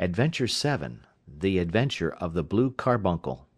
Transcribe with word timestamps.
ADVENTURE 0.00 0.46
VII 0.46 1.00
THE 1.26 1.58
ADVENTURE 1.58 2.14
OF 2.20 2.32
THE 2.32 2.44
BLUE 2.44 2.70
CARBUNCLE 2.70 3.48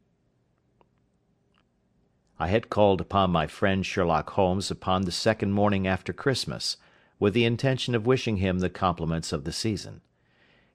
I 2.39 2.49
had 2.49 2.71
called 2.71 3.03
upon 3.03 3.31
my 3.31 3.47
friend 3.47 3.85
Sherlock 3.85 4.31
Holmes 4.31 4.71
upon 4.71 5.03
the 5.03 5.13
second 5.13 5.53
morning 5.53 5.87
after 5.87 6.15
Christmas, 6.15 6.79
with 7.19 7.35
the 7.35 7.45
intention 7.45 7.95
of 7.95 8.07
wishing 8.07 8.39
him 8.39 8.61
the 8.61 8.71
compliments 8.71 9.35
of 9.35 9.45
the 9.45 9.53
season. 9.53 10.01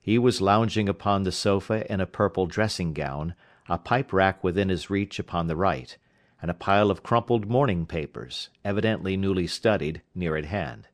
He 0.00 0.20
was 0.20 0.40
lounging 0.40 0.88
upon 0.88 1.24
the 1.24 1.32
sofa 1.32 1.84
in 1.92 2.00
a 2.00 2.06
purple 2.06 2.46
dressing 2.46 2.92
gown, 2.92 3.34
a 3.68 3.76
pipe 3.76 4.12
rack 4.12 4.44
within 4.44 4.68
his 4.68 4.88
reach 4.88 5.18
upon 5.18 5.48
the 5.48 5.56
right, 5.56 5.98
and 6.40 6.48
a 6.48 6.54
pile 6.54 6.92
of 6.92 7.02
crumpled 7.02 7.48
morning 7.48 7.86
papers, 7.86 8.50
evidently 8.64 9.16
newly 9.16 9.48
studied, 9.48 10.02
near 10.14 10.36
at 10.36 10.44
hand. 10.44 10.86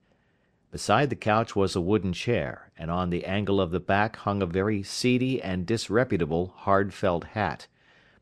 Beside 0.72 1.10
the 1.10 1.16
couch 1.16 1.54
was 1.54 1.76
a 1.76 1.82
wooden 1.82 2.14
chair, 2.14 2.72
and 2.78 2.90
on 2.90 3.10
the 3.10 3.26
angle 3.26 3.60
of 3.60 3.72
the 3.72 3.78
back 3.78 4.16
hung 4.16 4.40
a 4.40 4.46
very 4.46 4.82
seedy 4.82 5.40
and 5.40 5.66
disreputable 5.66 6.54
hard 6.56 6.94
felt 6.94 7.24
hat, 7.24 7.66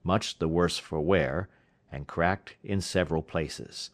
much 0.03 0.41
the 0.41 0.49
worse 0.49 0.77
for 0.77 1.01
wear, 1.01 1.49
and 1.93 2.09
cracked 2.09 2.57
in 2.65 2.81
several 2.81 3.23
places. 3.23 3.91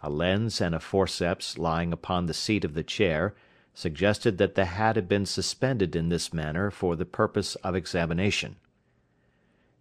A 0.00 0.08
lens 0.08 0.60
and 0.60 0.76
a 0.76 0.80
forceps 0.80 1.58
lying 1.58 1.92
upon 1.92 2.26
the 2.26 2.34
seat 2.34 2.64
of 2.64 2.74
the 2.74 2.84
chair 2.84 3.34
suggested 3.74 4.38
that 4.38 4.54
the 4.54 4.66
hat 4.66 4.94
had 4.94 5.08
been 5.08 5.26
suspended 5.26 5.96
in 5.96 6.08
this 6.08 6.32
manner 6.32 6.70
for 6.70 6.94
the 6.94 7.04
purpose 7.04 7.56
of 7.56 7.74
examination. 7.74 8.58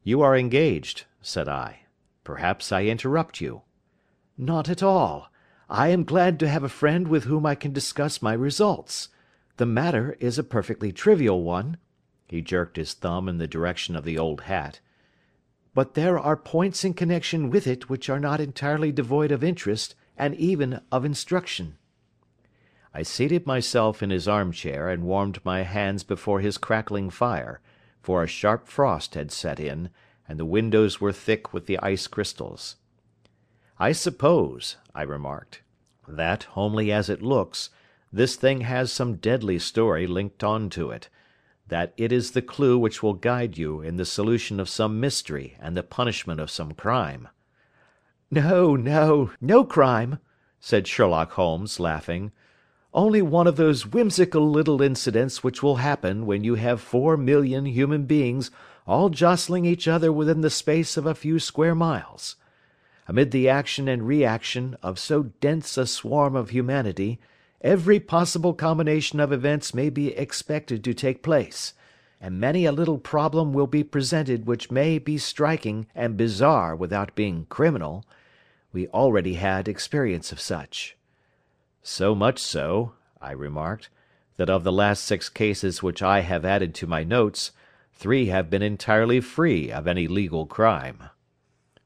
"You 0.04 0.24
are 0.24 0.36
engaged," 0.36 1.06
said 1.22 1.48
I. 1.48 1.82
"Perhaps 2.24 2.72
I 2.72 2.86
interrupt 2.86 3.42
you." 3.42 3.62
"Not 4.40 4.70
at 4.70 4.82
all. 4.82 5.30
I 5.70 5.90
am 5.90 6.06
glad 6.06 6.40
to 6.40 6.48
have 6.48 6.64
a 6.64 6.70
friend 6.70 7.10
with 7.10 7.26
whom 7.26 7.46
I 7.46 7.56
can 7.56 7.74
discuss 7.74 8.22
my 8.22 8.34
results. 8.34 9.10
The 9.58 9.66
matter 9.66 10.16
is 10.20 10.40
a 10.40 10.44
perfectly 10.44 10.94
trivial 10.94 11.44
one." 11.44 11.78
He 12.28 12.42
jerked 12.42 12.78
his 12.78 12.94
thumb 12.94 13.28
in 13.28 13.38
the 13.38 13.48
direction 13.48 13.96
of 13.96 14.06
the 14.06 14.18
old 14.18 14.42
hat. 14.42 14.80
"But 15.74 15.94
there 15.94 16.18
are 16.18 16.38
points 16.38 16.86
in 16.86 16.94
connection 16.94 17.50
with 17.50 17.68
it 17.68 17.90
which 17.90 18.10
are 18.10 18.20
not 18.20 18.40
entirely 18.40 18.92
devoid 18.92 19.32
of 19.32 19.44
interest 19.44 19.94
and 20.18 20.36
even 20.36 20.80
of 20.92 21.04
instruction." 21.04 21.78
I 22.94 23.04
seated 23.04 23.46
myself 23.46 24.02
in 24.02 24.10
his 24.10 24.28
armchair 24.28 24.90
and 24.90 25.04
warmed 25.04 25.40
my 25.44 25.64
hands 25.64 26.04
before 26.04 26.40
his 26.40 26.58
crackling 26.58 27.10
fire, 27.10 27.60
for 28.02 28.24
a 28.24 28.28
sharp 28.28 28.68
frost 28.68 29.16
had 29.16 29.32
set 29.32 29.60
in, 29.60 29.90
and 30.30 30.40
the 30.40 30.46
windows 30.46 31.02
were 31.02 31.12
thick 31.12 31.54
with 31.54 31.66
the 31.66 31.78
ice 31.80 32.08
crystals. 32.08 32.78
"I 33.80 33.92
suppose," 33.92 34.78
I 34.96 35.04
remarked, 35.04 35.62
"that, 36.08 36.46
homely 36.46 36.92
as 36.92 37.12
it 37.12 37.22
looks, 37.22 37.70
this 38.12 38.36
thing 38.36 38.62
has 38.62 38.92
some 38.92 39.18
deadly 39.18 39.60
story 39.60 40.08
linked 40.08 40.44
on 40.44 40.72
to 40.72 40.90
it; 40.90 41.10
that 41.68 41.94
it 41.96 42.12
is 42.12 42.32
the 42.32 42.42
clue 42.42 42.80
which 42.80 43.04
will 43.04 43.14
guide 43.14 43.56
you 43.56 43.82
in 43.82 43.98
the 43.98 44.04
solution 44.04 44.60
of 44.60 44.68
some 44.68 45.00
mystery 45.00 45.56
and 45.60 45.78
the 45.78 45.84
punishment 45.84 46.40
of 46.40 46.50
some 46.50 46.72
crime." 46.74 47.28
"No, 48.32 48.76
no, 48.76 49.30
no 49.40 49.64
crime," 49.64 50.18
said 50.60 50.88
Sherlock 50.88 51.34
Holmes, 51.34 51.80
laughing. 51.80 52.32
"Only 52.96 53.22
one 53.22 53.46
of 53.46 53.58
those 53.58 53.86
whimsical 53.86 54.50
little 54.50 54.82
incidents 54.82 55.44
which 55.44 55.62
will 55.62 55.76
happen 55.76 56.26
when 56.26 56.44
you 56.44 56.56
have 56.56 56.82
four 56.82 57.16
million 57.16 57.68
human 57.68 58.06
beings 58.08 58.50
all 58.88 59.10
jostling 59.10 59.66
each 59.66 59.88
other 59.88 60.12
within 60.12 60.42
the 60.42 60.50
space 60.50 60.98
of 60.98 61.06
a 61.06 61.14
few 61.14 61.38
square 61.38 61.76
miles. 61.76 62.38
Amid 63.10 63.32
the 63.32 63.48
action 63.48 63.88
and 63.88 64.06
reaction 64.06 64.76
of 64.84 65.00
so 65.00 65.24
dense 65.40 65.78
a 65.78 65.88
swarm 65.88 66.36
of 66.36 66.50
humanity, 66.50 67.22
every 67.62 68.02
possible 68.02 68.54
combination 68.54 69.22
of 69.22 69.32
events 69.32 69.74
may 69.74 69.90
be 69.90 70.10
expected 70.10 70.84
to 70.84 70.94
take 70.94 71.24
place, 71.24 71.74
and 72.20 72.38
many 72.38 72.66
a 72.66 72.74
little 72.74 72.98
problem 72.98 73.54
will 73.54 73.66
be 73.66 73.82
presented 73.82 74.46
which 74.46 74.70
may 74.70 75.00
be 75.00 75.18
striking 75.18 75.88
and 75.96 76.18
bizarre 76.18 76.76
without 76.76 77.16
being 77.16 77.46
criminal. 77.46 78.04
We 78.74 78.88
already 78.90 79.36
had 79.36 79.70
experience 79.70 80.34
of 80.34 80.42
such." 80.42 80.98
"So 81.82 82.14
much 82.14 82.40
so," 82.40 82.92
I 83.22 83.32
remarked, 83.32 83.90
"that 84.36 84.50
of 84.50 84.66
the 84.66 84.72
last 84.72 85.06
six 85.06 85.30
cases 85.30 85.82
which 85.82 86.04
I 86.04 86.20
have 86.20 86.44
added 86.44 86.76
to 86.76 86.88
my 86.88 87.06
notes, 87.06 87.52
three 87.94 88.26
have 88.26 88.50
been 88.50 88.62
entirely 88.62 89.22
free 89.22 89.72
of 89.72 89.88
any 89.88 90.10
legal 90.10 90.46
crime." 90.46 91.04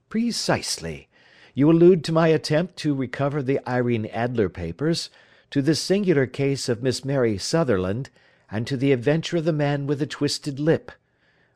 "Precisely. 0.10 1.10
You 1.54 1.70
allude 1.70 2.04
to 2.06 2.12
my 2.14 2.30
attempt 2.30 2.78
to 2.78 2.96
recover 2.96 3.44
the 3.44 3.60
Irene 3.68 4.06
Adler 4.08 4.48
papers, 4.48 5.10
to 5.50 5.62
the 5.62 5.76
singular 5.76 6.26
case 6.26 6.70
of 6.70 6.82
Miss 6.82 7.04
Mary 7.04 7.38
Sutherland, 7.38 8.10
and 8.50 8.66
to 8.68 8.78
the 8.78 8.92
adventure 8.92 9.38
of 9.38 9.46
the 9.46 9.52
man 9.54 9.86
with 9.86 10.00
the 10.00 10.08
twisted 10.08 10.60
lip. 10.60 10.92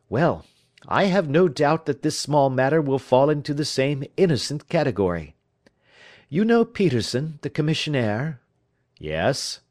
Well, 0.10 0.46
I 0.88 1.06
have 1.06 1.30
no 1.30 1.48
doubt 1.48 1.86
that 1.86 2.02
this 2.02 2.20
small 2.20 2.50
matter 2.50 2.82
will 2.82 3.00
fall 3.00 3.30
into 3.30 3.54
the 3.54 3.66
same 3.66 4.04
innocent 4.18 4.68
category. 4.70 5.36
You 6.30 6.44
know 6.44 6.66
Peterson, 6.66 7.40
the 7.42 7.50
commissionaire?" 7.50 8.40
"Yes." 9.00 9.62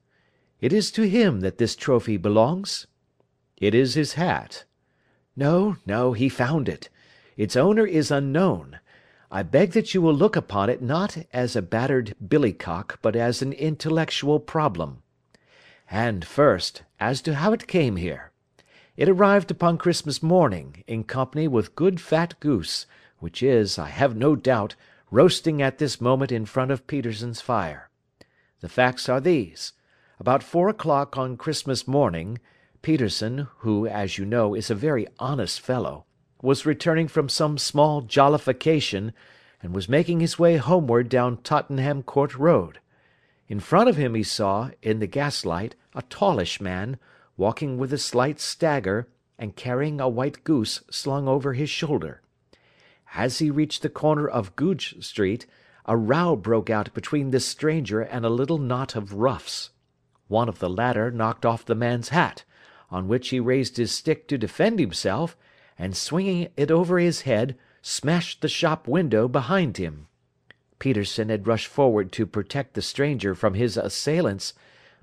"It 0.60 0.72
is 0.72 0.90
to 0.92 1.08
him 1.08 1.40
that 1.40 1.58
this 1.58 1.76
trophy 1.76 2.16
belongs?" 2.16 2.86
"It 3.58 3.74
is 3.74 3.94
his 3.94 4.14
hat." 4.14 4.64
"No, 5.36 5.76
no, 5.84 6.14
he 6.14 6.28
found 6.28 6.68
it. 6.68 6.88
Its 7.36 7.56
owner 7.56 7.86
is 7.86 8.10
unknown. 8.10 8.78
I 9.34 9.42
beg 9.42 9.72
that 9.72 9.92
you 9.94 10.00
will 10.00 10.14
look 10.14 10.36
upon 10.36 10.70
it 10.70 10.80
not 10.80 11.18
as 11.32 11.56
a 11.56 11.60
battered 11.60 12.14
billycock 12.24 12.98
but 13.02 13.16
as 13.16 13.42
an 13.42 13.52
intellectual 13.52 14.38
problem. 14.38 15.02
And, 15.90 16.24
first, 16.24 16.84
as 17.00 17.20
to 17.22 17.34
how 17.34 17.52
it 17.52 17.66
came 17.66 17.96
here. 17.96 18.30
It 18.96 19.08
arrived 19.08 19.50
upon 19.50 19.76
Christmas 19.76 20.22
morning, 20.22 20.84
in 20.86 21.02
company 21.02 21.48
with 21.48 21.74
good 21.74 22.00
fat 22.00 22.38
goose, 22.38 22.86
which 23.18 23.42
is, 23.42 23.76
I 23.76 23.88
have 23.88 24.14
no 24.14 24.36
doubt, 24.36 24.76
roasting 25.10 25.60
at 25.60 25.78
this 25.78 26.00
moment 26.00 26.30
in 26.30 26.46
front 26.46 26.70
of 26.70 26.86
Peterson's 26.86 27.40
fire. 27.40 27.90
The 28.60 28.68
facts 28.68 29.08
are 29.08 29.20
these. 29.20 29.72
About 30.20 30.44
four 30.44 30.68
o'clock 30.68 31.18
on 31.18 31.36
Christmas 31.36 31.88
morning, 31.88 32.38
Peterson, 32.82 33.48
who, 33.58 33.88
as 33.88 34.16
you 34.16 34.26
know, 34.26 34.54
is 34.54 34.70
a 34.70 34.76
very 34.76 35.08
honest 35.18 35.60
fellow, 35.60 36.06
was 36.44 36.66
returning 36.66 37.08
from 37.08 37.28
some 37.28 37.56
small 37.56 38.02
jollification, 38.02 39.12
and 39.62 39.74
was 39.74 39.88
making 39.88 40.20
his 40.20 40.38
way 40.38 40.58
homeward 40.58 41.08
down 41.08 41.38
Tottenham 41.38 42.02
Court 42.02 42.36
Road. 42.36 42.80
In 43.48 43.60
front 43.60 43.88
of 43.88 43.96
him 43.96 44.14
he 44.14 44.22
saw, 44.22 44.70
in 44.82 44.98
the 44.98 45.06
gaslight, 45.06 45.74
a 45.94 46.02
tallish 46.02 46.60
man, 46.60 46.98
walking 47.38 47.78
with 47.78 47.94
a 47.94 47.98
slight 47.98 48.40
stagger, 48.40 49.08
and 49.38 49.56
carrying 49.56 50.00
a 50.00 50.08
white 50.08 50.44
goose 50.44 50.82
slung 50.90 51.26
over 51.26 51.54
his 51.54 51.70
shoulder. 51.70 52.20
As 53.14 53.38
he 53.38 53.50
reached 53.50 53.80
the 53.80 53.88
corner 53.88 54.28
of 54.28 54.54
Goodge 54.54 55.02
Street, 55.02 55.46
a 55.86 55.96
row 55.96 56.36
broke 56.36 56.68
out 56.68 56.92
between 56.92 57.30
this 57.30 57.46
stranger 57.46 58.02
and 58.02 58.24
a 58.26 58.30
little 58.30 58.58
knot 58.58 58.94
of 58.94 59.14
roughs. 59.14 59.70
One 60.28 60.50
of 60.50 60.58
the 60.58 60.70
latter 60.70 61.10
knocked 61.10 61.46
off 61.46 61.64
the 61.64 61.74
man's 61.74 62.10
hat, 62.10 62.44
on 62.90 63.08
which 63.08 63.30
he 63.30 63.40
raised 63.40 63.78
his 63.78 63.92
stick 63.92 64.28
to 64.28 64.36
defend 64.36 64.78
himself, 64.78 65.36
and 65.78 65.96
swinging 65.96 66.48
it 66.56 66.70
over 66.70 66.98
his 66.98 67.22
head, 67.22 67.56
smashed 67.82 68.40
the 68.40 68.48
shop 68.48 68.88
window 68.88 69.28
behind 69.28 69.76
him. 69.76 70.06
Peterson 70.78 71.28
had 71.28 71.46
rushed 71.46 71.66
forward 71.66 72.12
to 72.12 72.26
protect 72.26 72.74
the 72.74 72.82
stranger 72.82 73.34
from 73.34 73.54
his 73.54 73.76
assailants, 73.76 74.54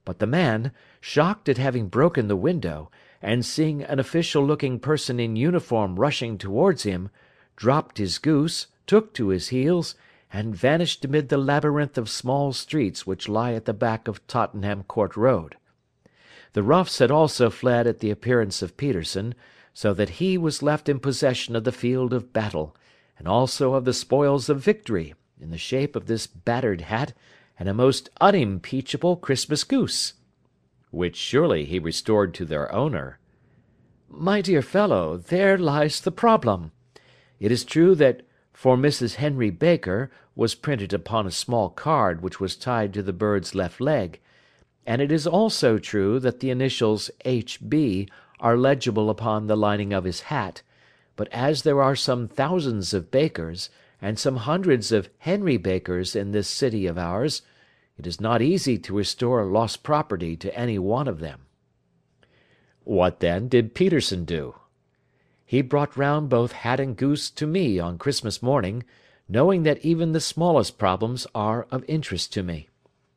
but 0.06 0.20
the 0.20 0.28
man, 0.28 0.72
shocked 1.00 1.48
at 1.50 1.58
having 1.58 1.88
broken 1.88 2.28
the 2.28 2.36
window, 2.36 2.90
and 3.22 3.46
seeing 3.46 3.84
an 3.84 4.00
official 4.00 4.46
looking 4.46 4.80
person 4.80 5.20
in 5.20 5.36
uniform 5.36 6.00
rushing 6.00 6.38
towards 6.38 6.84
him, 6.84 7.10
dropped 7.56 7.98
his 7.98 8.18
goose, 8.18 8.68
took 8.88 9.14
to 9.14 9.30
his 9.30 9.50
heels, 9.50 9.96
and 10.34 10.56
vanished 10.56 11.04
amid 11.06 11.30
the 11.30 11.38
labyrinth 11.38 11.98
of 11.98 12.10
small 12.10 12.54
streets 12.54 13.06
which 13.06 13.30
lie 13.30 13.54
at 13.54 13.66
the 13.66 13.74
back 13.74 14.08
of 14.08 14.26
Tottenham 14.28 14.84
Court 14.84 15.16
Road. 15.16 15.56
The 16.54 16.64
roughs 16.64 17.00
had 17.00 17.12
also 17.12 17.50
fled 17.50 17.88
at 17.88 18.00
the 18.00 18.12
appearance 18.12 18.62
of 18.62 18.78
Peterson, 18.78 19.36
so 19.74 19.94
that 19.94 20.22
he 20.22 20.38
was 20.38 20.62
left 20.62 20.90
in 20.90 21.00
possession 21.00 21.56
of 21.56 21.64
the 21.64 21.72
field 21.72 22.14
of 22.14 22.34
battle, 22.34 22.76
and 23.18 23.28
also 23.28 23.74
of 23.74 23.86
the 23.86 23.94
spoils 23.94 24.50
of 24.50 24.60
victory, 24.60 25.14
in 25.40 25.50
the 25.50 25.58
shape 25.58 25.96
of 25.96 26.08
this 26.08 26.28
battered 26.28 26.82
hat 26.82 27.14
and 27.58 27.70
a 27.70 27.74
most 27.74 28.10
unimpeachable 28.20 29.16
Christmas 29.16 29.64
goose." 29.64 30.14
"Which 30.90 31.16
surely 31.16 31.66
he 31.66 31.80
restored 31.80 32.34
to 32.34 32.46
their 32.46 32.74
owner." 32.74 33.20
"My 34.10 34.42
dear 34.42 34.62
fellow, 34.62 35.18
there 35.18 35.58
lies 35.58 36.02
the 36.02 36.12
problem. 36.12 36.72
It 37.40 37.52
is 37.52 37.64
true 37.64 37.96
that 37.96 38.24
"For 38.54 38.76
Mrs. 38.76 39.16
Henry 39.16 39.50
Baker' 39.50 40.12
was 40.36 40.56
printed 40.56 40.94
upon 40.94 41.26
a 41.26 41.32
small 41.32 41.70
card 41.70 42.22
which 42.22 42.40
was 42.40 42.56
tied 42.56 42.94
to 42.94 43.04
the 43.04 43.14
bird's 43.14 43.56
left 43.56 43.80
leg, 43.80 44.20
and 44.86 45.02
it 45.02 45.12
is 45.12 45.26
also 45.26 45.78
true 45.78 46.20
that 46.20 46.40
the 46.40 46.50
initials 46.50 47.10
H. 47.26 47.60
B 47.70 48.08
are 48.42 48.58
legible 48.58 49.10
upon 49.10 49.48
the 49.48 49.56
lining 49.56 49.94
of 49.94 50.04
his 50.04 50.22
hat, 50.22 50.62
but 51.16 51.30
as 51.32 51.62
there 51.62 51.82
are 51.82 51.96
some 51.96 52.28
thousands 52.28 52.94
of 52.94 53.12
Bakers, 53.12 53.70
and 54.02 54.18
some 54.18 54.38
hundreds 54.38 54.92
of 54.92 55.10
Henry 55.20 55.58
Bakers 55.58 56.16
in 56.16 56.32
this 56.32 56.48
city 56.48 56.88
of 56.88 56.98
ours, 56.98 57.44
it 57.98 58.08
is 58.08 58.20
not 58.20 58.42
easy 58.42 58.78
to 58.80 58.96
restore 58.96 59.46
lost 59.46 59.84
property 59.84 60.36
to 60.36 60.58
any 60.58 60.80
one 60.80 61.08
of 61.08 61.20
them." 61.20 61.42
"What, 62.84 63.20
then, 63.20 63.48
did 63.48 63.76
Peterson 63.76 64.26
do?" 64.26 64.56
"He 65.46 65.62
brought 65.62 65.96
round 65.96 66.30
both 66.30 66.52
hat 66.54 66.80
and 66.80 66.98
goose 66.98 67.30
to 67.30 67.46
me 67.46 67.78
on 67.78 68.00
Christmas 68.00 68.42
morning, 68.42 68.84
knowing 69.30 69.64
that 69.64 69.86
even 69.86 70.14
the 70.14 70.20
smallest 70.20 70.80
problems 70.80 71.28
are 71.36 71.68
of 71.70 71.86
interest 71.88 72.34
to 72.34 72.42
me. 72.42 72.70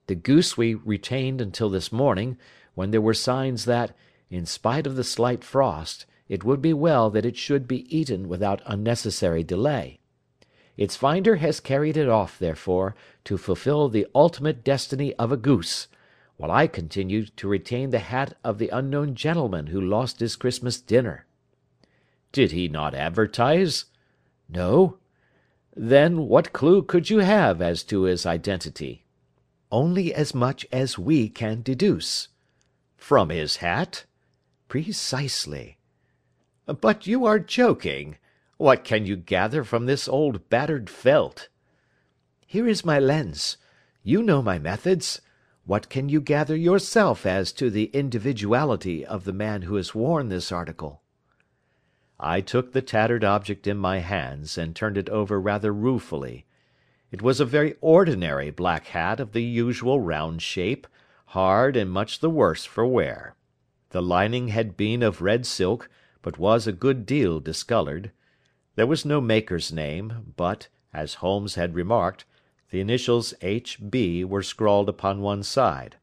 The 0.07 0.15
goose 0.15 0.59
we 0.59 0.75
retained 0.75 1.41
until 1.41 1.71
this 1.71 1.91
morning, 1.91 2.37
when 2.75 2.91
there 2.91 3.01
were 3.01 3.15
signs 3.15 3.65
that, 3.65 3.97
in 4.35 4.45
spite 4.47 4.87
of 4.87 4.97
the 4.97 5.05
slight 5.05 5.45
frost, 5.45 6.07
it 6.29 6.43
would 6.43 6.61
be 6.61 6.73
well 6.73 7.09
that 7.09 7.25
it 7.25 7.37
should 7.37 7.69
be 7.69 7.97
eaten 7.97 8.29
without 8.29 8.61
unnecessary 8.67 9.45
delay. 9.45 10.01
Its 10.77 10.97
finder 10.97 11.37
has 11.37 11.61
carried 11.61 11.97
it 11.97 12.09
off, 12.09 12.37
therefore, 12.39 12.97
to 13.23 13.39
fulfil 13.39 13.89
the 13.89 14.07
ultimate 14.13 14.65
destiny 14.65 15.15
of 15.15 15.31
a 15.31 15.37
goose, 15.37 15.87
while 16.37 16.51
I 16.51 16.67
continue 16.67 17.27
to 17.27 17.49
retain 17.49 17.91
the 17.91 18.01
hat 18.01 18.37
of 18.43 18.59
the 18.59 18.71
unknown 18.71 19.15
gentleman 19.15 19.69
who 19.69 19.81
lost 19.81 20.19
his 20.19 20.35
Christmas 20.35 20.81
dinner." 20.81 21.27
"Did 22.33 22.51
he 22.51 22.67
not 22.67 22.93
advertise?" 22.93 23.85
"No." 24.49 24.99
"Then 25.77 26.27
what 26.27 26.53
clue 26.53 26.83
could 26.83 27.09
you 27.09 27.19
have 27.19 27.63
as 27.63 27.85
to 27.85 28.03
his 28.03 28.27
identity?" 28.27 29.05
"Only 29.71 30.13
as 30.13 30.35
much 30.35 30.67
as 30.73 30.99
we 30.99 31.29
can 31.29 31.63
deduce." 31.63 32.29
"From 32.97 33.29
his 33.29 33.57
hat?" 33.57 34.07
"Precisely." 34.75 35.79
"But 36.67 37.07
you 37.07 37.25
are 37.27 37.39
joking. 37.39 38.19
What 38.57 38.83
can 38.83 39.07
you 39.07 39.15
gather 39.15 39.63
from 39.63 39.87
this 39.87 40.09
old 40.09 40.51
battered 40.51 40.91
felt?" 40.91 41.49
"Here 42.45 42.67
is 42.67 42.85
my 42.85 42.99
lens. 42.99 43.57
You 44.03 44.21
know 44.21 44.43
my 44.43 44.59
methods. 44.59 45.21
What 45.65 45.89
can 45.89 46.09
you 46.09 46.21
gather 46.21 46.57
yourself 46.57 47.25
as 47.25 47.53
to 47.53 47.71
the 47.71 47.85
individuality 47.93 49.07
of 49.07 49.23
the 49.23 49.33
man 49.33 49.63
who 49.63 49.77
has 49.77 49.95
worn 49.95 50.29
this 50.29 50.51
article?" 50.51 51.03
I 52.19 52.41
took 52.41 52.73
the 52.73 52.83
tattered 52.83 53.23
object 53.23 53.69
in 53.69 53.79
my 53.79 53.99
hands, 53.99 54.59
and 54.59 54.75
turned 54.75 54.99
it 54.99 55.09
over 55.09 55.41
rather 55.41 55.73
ruefully. 55.73 56.47
It 57.13 57.23
was 57.23 57.39
a 57.39 57.45
very 57.45 57.77
ordinary 57.81 58.51
black 58.51 58.89
hat 58.89 59.21
of 59.21 59.35
the 59.35 59.45
usual 59.45 60.01
round 60.01 60.43
shape, 60.43 60.89
hard 61.27 61.77
and 61.77 61.93
much 61.93 62.19
the 62.19 62.29
worse 62.29 62.65
for 62.65 62.85
wear. 62.85 63.37
The 63.95 64.03
lining 64.03 64.49
had 64.49 64.77
been 64.77 65.05
of 65.05 65.23
red 65.23 65.47
silk, 65.47 65.89
but 66.21 66.37
was 66.37 66.67
a 66.67 66.73
good 66.73 67.07
deal 67.07 67.39
discoloured. 67.39 68.11
There 68.75 68.89
was 68.89 69.05
no 69.05 69.21
maker's 69.21 69.73
name, 69.73 70.35
but, 70.37 70.67
as 70.93 71.23
Holmes 71.23 71.55
had 71.55 71.77
remarked, 71.77 72.25
the 72.71 72.81
initials 72.81 73.35
H. 73.41 73.79
B. 73.89 74.25
were 74.25 74.43
scrawled 74.43 74.89
upon 74.89 75.21
one 75.21 75.45
side. 75.45 75.95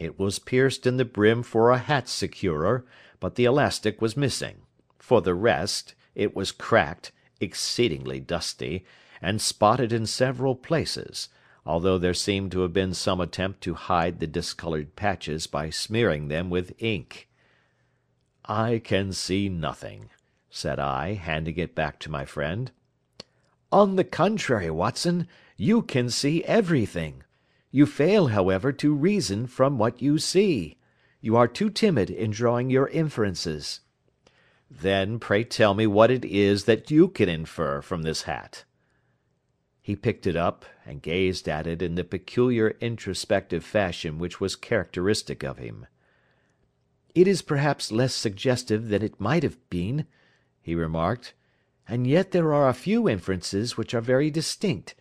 It 0.00 0.18
was 0.18 0.40
pierced 0.40 0.88
in 0.88 0.96
the 0.96 1.04
brim 1.04 1.44
for 1.44 1.70
a 1.70 1.78
hat 1.78 2.08
securer, 2.08 2.84
but 3.20 3.36
the 3.36 3.44
elastic 3.44 4.02
was 4.02 4.16
missing. 4.16 4.62
For 4.98 5.20
the 5.22 5.34
rest, 5.34 5.94
it 6.16 6.34
was 6.34 6.50
cracked, 6.50 7.12
exceedingly 7.40 8.18
dusty 8.18 8.84
and 9.22 9.40
spotted 9.40 9.92
in 9.92 10.04
several 10.04 10.56
places, 10.56 11.28
although 11.68 11.98
there 11.98 12.14
seemed 12.14 12.50
to 12.50 12.62
have 12.62 12.72
been 12.72 12.94
some 12.94 13.20
attempt 13.20 13.60
to 13.60 13.74
hide 13.74 14.20
the 14.20 14.26
discoloured 14.26 14.96
patches 14.96 15.46
by 15.46 15.68
smearing 15.68 16.28
them 16.28 16.48
with 16.48 16.72
ink. 16.78 17.28
"I 18.46 18.80
can 18.82 19.12
see 19.12 19.50
nothing," 19.50 20.08
said 20.48 20.78
I, 20.78 21.12
handing 21.12 21.58
it 21.58 21.74
back 21.74 21.98
to 22.00 22.10
my 22.10 22.24
friend. 22.24 22.72
"On 23.70 23.96
the 23.96 24.04
contrary, 24.04 24.70
Watson, 24.70 25.28
you 25.58 25.82
can 25.82 26.08
see 26.08 26.42
everything. 26.44 27.22
You 27.70 27.84
fail, 27.84 28.28
however, 28.28 28.72
to 28.72 28.94
reason 28.94 29.46
from 29.46 29.76
what 29.76 30.00
you 30.00 30.16
see. 30.16 30.78
You 31.20 31.36
are 31.36 31.46
too 31.46 31.68
timid 31.68 32.08
in 32.08 32.30
drawing 32.30 32.70
your 32.70 32.88
inferences." 32.88 33.80
"Then 34.70 35.18
pray 35.18 35.44
tell 35.44 35.74
me 35.74 35.86
what 35.86 36.10
it 36.10 36.24
is 36.24 36.64
that 36.64 36.90
you 36.90 37.08
can 37.08 37.28
infer 37.28 37.82
from 37.82 38.04
this 38.04 38.22
hat. 38.22 38.64
He 39.88 39.96
picked 39.96 40.26
it 40.26 40.36
up, 40.36 40.66
and 40.84 41.00
gazed 41.00 41.48
at 41.48 41.66
it 41.66 41.80
in 41.80 41.94
the 41.94 42.04
peculiar 42.04 42.76
introspective 42.78 43.64
fashion 43.64 44.18
which 44.18 44.38
was 44.38 44.54
characteristic 44.54 45.42
of 45.42 45.56
him. 45.56 45.86
"It 47.14 47.26
is 47.26 47.40
perhaps 47.40 47.90
less 47.90 48.12
suggestive 48.12 48.88
than 48.90 49.00
it 49.00 49.18
might 49.18 49.42
have 49.42 49.56
been," 49.70 50.04
he 50.60 50.74
remarked, 50.74 51.32
"and 51.88 52.06
yet 52.06 52.32
there 52.32 52.52
are 52.52 52.68
a 52.68 52.74
few 52.74 53.08
inferences 53.08 53.78
which 53.78 53.94
are 53.94 54.02
very 54.02 54.30
distinct, 54.30 54.94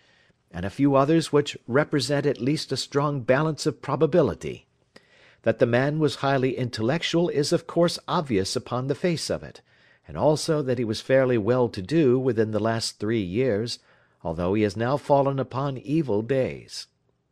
and 0.51 0.65
a 0.65 0.69
few 0.69 0.95
others 0.95 1.33
which 1.33 1.57
represent 1.67 2.25
at 2.25 2.39
least 2.39 2.71
a 2.71 2.77
strong 2.77 3.23
balance 3.23 3.65
of 3.65 3.81
probability. 3.81 4.67
That 5.41 5.59
the 5.59 5.65
man 5.65 5.99
was 5.99 6.23
highly 6.23 6.55
intellectual 6.57 7.27
is 7.27 7.51
of 7.51 7.67
course 7.67 7.99
obvious 8.07 8.55
upon 8.55 8.87
the 8.87 8.95
face 8.95 9.29
of 9.29 9.43
it, 9.43 9.59
and 10.07 10.15
also 10.15 10.61
that 10.61 10.77
he 10.77 10.85
was 10.85 11.01
fairly 11.01 11.37
well 11.37 11.67
to 11.67 11.81
do 11.81 12.17
within 12.17 12.51
the 12.51 12.63
last 12.63 13.01
three 13.01 13.19
years 13.21 13.79
although 14.23 14.53
he 14.53 14.63
has 14.63 14.75
now 14.75 14.97
fallen 14.97 15.39
upon 15.39 15.77
evil 15.77 16.21
days. 16.21 16.87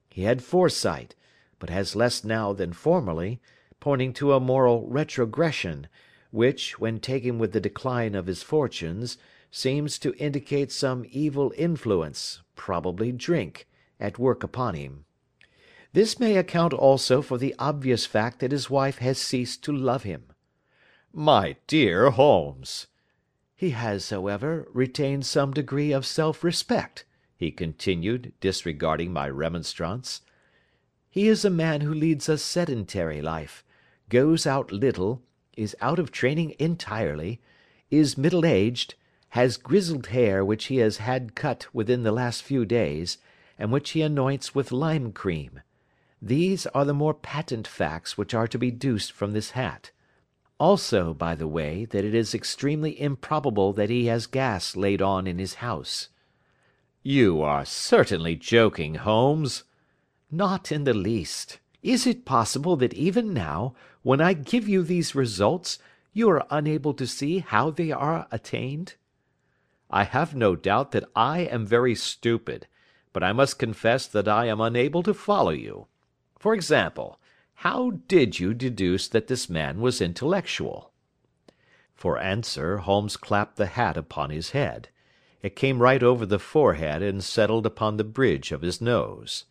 He 0.09 0.23
had 0.23 0.43
foresight, 0.43 1.15
but 1.59 1.69
has 1.69 1.95
less 1.95 2.23
now 2.23 2.53
than 2.53 2.73
formerly, 2.73 3.41
pointing 3.79 4.13
to 4.13 4.33
a 4.33 4.39
moral 4.39 4.87
retrogression, 4.87 5.87
which, 6.31 6.79
when 6.79 6.99
taken 6.99 7.39
with 7.39 7.51
the 7.53 7.59
decline 7.59 8.15
of 8.15 8.27
his 8.27 8.43
fortunes, 8.43 9.17
seems 9.51 9.97
to 9.99 10.13
indicate 10.15 10.71
some 10.71 11.05
evil 11.09 11.53
influence, 11.57 12.41
probably 12.55 13.11
drink, 13.11 13.67
at 13.99 14.19
work 14.19 14.43
upon 14.43 14.75
him. 14.75 15.05
This 15.93 16.19
may 16.19 16.35
account 16.35 16.73
also 16.73 17.21
for 17.21 17.37
the 17.37 17.55
obvious 17.57 18.05
fact 18.05 18.39
that 18.39 18.51
his 18.51 18.69
wife 18.69 18.97
has 18.97 19.17
ceased 19.17 19.63
to 19.63 19.71
love 19.71 20.03
him. 20.03 20.25
My 21.13 21.55
dear 21.67 22.09
Holmes! 22.09 22.87
He 23.57 23.69
has, 23.69 24.09
however, 24.09 24.67
retained 24.73 25.25
some 25.25 25.51
degree 25.53 25.93
of 25.93 26.05
self 26.05 26.43
respect," 26.43 27.05
he 27.37 27.51
continued, 27.51 28.33
disregarding 28.41 29.13
my 29.13 29.29
remonstrance. 29.29 30.21
"He 31.09 31.29
is 31.29 31.45
a 31.45 31.49
man 31.49 31.79
who 31.79 31.93
leads 31.93 32.27
a 32.27 32.37
sedentary 32.37 33.21
life, 33.21 33.63
goes 34.09 34.45
out 34.45 34.73
little, 34.73 35.21
is 35.55 35.73
out 35.79 35.99
of 35.99 36.11
training 36.11 36.53
entirely, 36.59 37.39
is 37.89 38.17
middle 38.17 38.45
aged, 38.45 38.95
has 39.29 39.55
grizzled 39.55 40.07
hair 40.07 40.43
which 40.43 40.65
he 40.65 40.77
has 40.77 40.97
had 40.97 41.33
cut 41.33 41.73
within 41.73 42.03
the 42.03 42.11
last 42.11 42.43
few 42.43 42.65
days, 42.65 43.19
and 43.57 43.71
which 43.71 43.91
he 43.91 44.01
anoints 44.01 44.53
with 44.53 44.73
lime 44.73 45.13
cream. 45.13 45.61
These 46.21 46.65
are 46.67 46.83
the 46.83 46.93
more 46.93 47.13
patent 47.13 47.67
facts 47.69 48.17
which 48.17 48.33
are 48.33 48.47
to 48.47 48.59
be 48.59 48.71
deduced 48.71 49.13
from 49.13 49.31
this 49.31 49.51
hat. 49.51 49.91
Also, 50.57 51.13
by 51.13 51.35
the 51.35 51.47
way, 51.47 51.83
that 51.83 52.05
it 52.05 52.15
is 52.15 52.33
extremely 52.33 52.99
improbable 52.99 53.73
that 53.73 53.89
he 53.89 54.05
has 54.05 54.25
gas 54.25 54.75
laid 54.75 55.01
on 55.01 55.27
in 55.27 55.37
his 55.37 55.55
house." 55.55 56.07
"You 57.03 57.41
are 57.41 57.65
certainly 57.65 58.37
joking, 58.37 58.95
Holmes." 58.95 59.63
"Not 60.31 60.71
in 60.71 60.85
the 60.85 60.93
least. 60.93 61.59
Is 61.83 62.07
it 62.07 62.23
possible 62.23 62.77
that 62.77 62.93
even 62.93 63.33
now, 63.33 63.75
when 64.01 64.21
I 64.21 64.33
give 64.33 64.67
you 64.69 64.81
these 64.81 65.13
results, 65.13 65.77
you 66.13 66.29
are 66.29 66.47
unable 66.49 66.93
to 66.93 67.05
see 67.05 67.39
how 67.39 67.69
they 67.69 67.91
are 67.91 68.25
attained?" 68.31 68.95
"I 69.89 70.05
have 70.05 70.33
no 70.33 70.55
doubt 70.55 70.91
that 70.91 71.09
I 71.15 71.39
am 71.41 71.65
very 71.65 71.95
stupid, 71.95 72.67
but 73.11 73.23
I 73.23 73.33
must 73.33 73.59
confess 73.59 74.07
that 74.07 74.29
I 74.29 74.45
am 74.45 74.61
unable 74.61 75.03
to 75.03 75.13
follow 75.13 75.51
you. 75.51 75.87
For 76.39 76.53
example. 76.53 77.19
How 77.59 77.91
did 78.09 78.37
you 78.37 78.53
deduce 78.53 79.07
that 79.07 79.27
this 79.27 79.49
man 79.49 79.79
was 79.79 80.01
intellectual?" 80.01 80.91
For 81.93 82.19
answer 82.19 82.79
Holmes 82.79 83.15
clapped 83.15 83.55
the 83.55 83.67
hat 83.67 83.95
upon 83.95 84.29
his 84.29 84.49
head. 84.49 84.89
It 85.41 85.55
came 85.55 85.81
right 85.81 86.03
over 86.03 86.25
the 86.25 86.37
forehead 86.37 87.01
and 87.01 87.23
settled 87.23 87.65
upon 87.65 87.95
the 87.95 88.03
bridge 88.03 88.51
of 88.51 88.61
his 88.61 88.81
nose. 88.81 89.45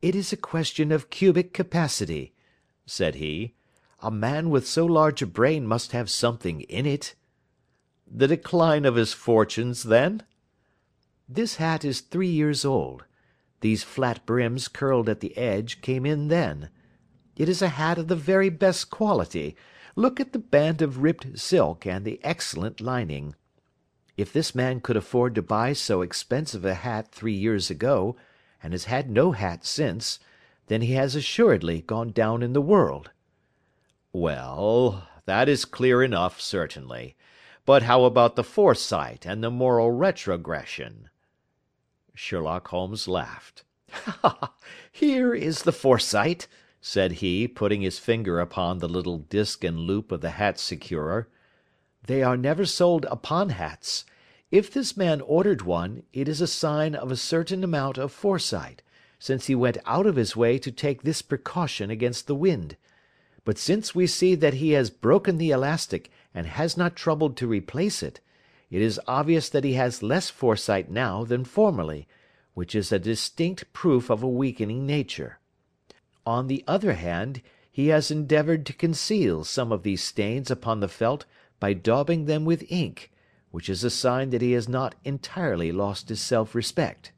"It 0.00 0.14
is 0.14 0.32
a 0.32 0.36
question 0.36 0.92
of 0.92 1.10
cubic 1.10 1.52
capacity," 1.52 2.34
said 2.86 3.16
he. 3.16 3.54
"A 3.98 4.12
man 4.12 4.48
with 4.48 4.68
so 4.68 4.86
large 4.86 5.20
a 5.20 5.26
brain 5.26 5.66
must 5.66 5.90
have 5.90 6.08
something 6.08 6.60
in 6.60 6.86
it." 6.86 7.16
"The 8.06 8.28
decline 8.28 8.84
of 8.84 8.94
his 8.94 9.12
fortunes, 9.12 9.82
then?" 9.82 10.22
"This 11.28 11.56
hat 11.56 11.84
is 11.84 12.00
three 12.00 12.30
years 12.30 12.64
old. 12.64 13.06
These 13.60 13.82
flat 13.82 14.24
brims 14.24 14.68
curled 14.68 15.08
at 15.08 15.18
the 15.18 15.36
edge 15.36 15.80
came 15.80 16.06
in 16.06 16.28
then. 16.28 16.70
It 17.38 17.48
is 17.48 17.62
a 17.62 17.68
hat 17.68 17.98
of 17.98 18.08
the 18.08 18.16
very 18.16 18.48
best 18.48 18.90
quality. 18.90 19.56
Look 19.94 20.18
at 20.18 20.32
the 20.32 20.40
band 20.40 20.82
of 20.82 20.98
ribbed 20.98 21.38
silk 21.38 21.86
and 21.86 22.04
the 22.04 22.20
excellent 22.24 22.80
lining. 22.80 23.36
If 24.16 24.32
this 24.32 24.56
man 24.56 24.80
could 24.80 24.96
afford 24.96 25.36
to 25.36 25.42
buy 25.42 25.72
so 25.72 26.02
expensive 26.02 26.64
a 26.64 26.74
hat 26.74 27.12
three 27.12 27.34
years 27.34 27.70
ago, 27.70 28.16
and 28.60 28.72
has 28.72 28.86
had 28.86 29.08
no 29.08 29.30
hat 29.30 29.64
since, 29.64 30.18
then 30.66 30.80
he 30.80 30.94
has 30.94 31.14
assuredly 31.14 31.82
gone 31.82 32.10
down 32.10 32.42
in 32.42 32.54
the 32.54 32.60
world." 32.60 33.12
"Well, 34.12 35.06
that 35.26 35.48
is 35.48 35.64
clear 35.64 36.02
enough, 36.02 36.40
certainly. 36.40 37.14
But 37.64 37.84
how 37.84 38.02
about 38.02 38.34
the 38.34 38.42
foresight 38.42 39.24
and 39.24 39.44
the 39.44 39.50
moral 39.50 39.92
retrogression?" 39.92 41.08
Sherlock 42.16 42.66
Holmes 42.66 43.06
laughed. 43.06 43.62
"Here 44.90 45.34
is 45.34 45.62
the 45.62 45.70
foresight!" 45.70 46.48
Said 46.80 47.12
he, 47.12 47.48
putting 47.48 47.82
his 47.82 47.98
finger 47.98 48.38
upon 48.38 48.78
the 48.78 48.88
little 48.88 49.18
disc 49.18 49.64
and 49.64 49.78
loop 49.78 50.12
of 50.12 50.20
the 50.20 50.30
hat 50.30 50.58
securer. 50.58 51.28
"They 52.06 52.22
are 52.22 52.36
never 52.36 52.64
sold 52.64 53.04
upon 53.10 53.50
hats. 53.50 54.04
If 54.50 54.72
this 54.72 54.96
man 54.96 55.20
ordered 55.20 55.62
one, 55.62 56.04
it 56.12 56.28
is 56.28 56.40
a 56.40 56.46
sign 56.46 56.94
of 56.94 57.10
a 57.10 57.16
certain 57.16 57.62
amount 57.64 57.98
of 57.98 58.12
foresight, 58.12 58.82
since 59.18 59.46
he 59.46 59.54
went 59.54 59.78
out 59.84 60.06
of 60.06 60.16
his 60.16 60.36
way 60.36 60.58
to 60.58 60.70
take 60.70 61.02
this 61.02 61.20
precaution 61.20 61.90
against 61.90 62.26
the 62.26 62.34
wind. 62.34 62.76
But 63.44 63.58
since 63.58 63.94
we 63.94 64.06
see 64.06 64.34
that 64.36 64.54
he 64.54 64.70
has 64.72 64.90
broken 64.90 65.38
the 65.38 65.50
elastic 65.50 66.10
and 66.32 66.46
has 66.46 66.76
not 66.76 66.96
troubled 66.96 67.36
to 67.38 67.46
replace 67.46 68.02
it, 68.02 68.20
it 68.70 68.80
is 68.80 69.00
obvious 69.06 69.48
that 69.48 69.64
he 69.64 69.72
has 69.72 70.02
less 70.02 70.30
foresight 70.30 70.90
now 70.90 71.24
than 71.24 71.44
formerly, 71.44 72.06
which 72.54 72.74
is 72.74 72.92
a 72.92 72.98
distinct 72.98 73.72
proof 73.72 74.10
of 74.10 74.22
a 74.22 74.28
weakening 74.28 74.86
nature. 74.86 75.37
On 76.28 76.46
the 76.46 76.62
other 76.68 76.92
hand, 76.92 77.40
he 77.70 77.86
has 77.86 78.10
endeavoured 78.10 78.66
to 78.66 78.74
conceal 78.74 79.44
some 79.44 79.72
of 79.72 79.82
these 79.82 80.04
stains 80.04 80.50
upon 80.50 80.80
the 80.80 80.86
felt 80.86 81.24
by 81.58 81.72
daubing 81.72 82.26
them 82.26 82.44
with 82.44 82.70
ink, 82.70 83.10
which 83.50 83.70
is 83.70 83.82
a 83.82 83.88
sign 83.88 84.28
that 84.28 84.42
he 84.42 84.52
has 84.52 84.68
not 84.68 84.94
entirely 85.04 85.72
lost 85.72 86.10
his 86.10 86.20
self 86.20 86.54
respect." 86.54 87.12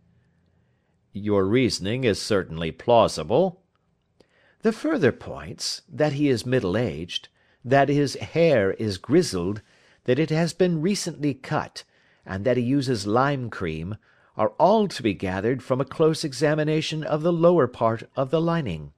"Your 1.13 1.45
reasoning 1.45 2.05
is 2.05 2.23
certainly 2.23 2.71
plausible." 2.71 3.65
"The 4.63 4.71
further 4.71 5.11
points, 5.11 5.83
that 5.89 6.13
he 6.13 6.29
is 6.29 6.47
middle 6.47 6.77
aged, 6.77 7.31
that 7.65 7.89
his 7.89 8.15
hair 8.15 8.75
is 8.75 8.97
grizzled, 8.97 9.61
that 10.05 10.21
it 10.21 10.31
has 10.31 10.53
been 10.53 10.81
recently 10.81 11.35
cut, 11.35 11.83
and 12.25 12.45
that 12.45 12.57
he 12.57 12.63
uses 12.63 13.09
lime 13.09 13.51
cream, 13.51 13.97
are 14.37 14.51
all 14.51 14.87
to 14.87 15.03
be 15.03 15.15
gathered 15.15 15.65
from 15.65 15.81
a 15.81 15.85
close 15.85 16.23
examination 16.23 17.03
of 17.03 17.23
the 17.23 17.33
lower 17.33 17.67
part 17.67 18.09
of 18.15 18.31
the 18.31 18.41
lining. 18.41 18.93